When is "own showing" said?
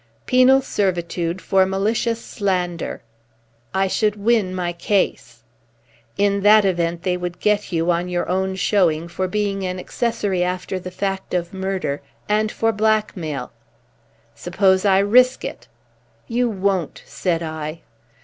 8.27-9.07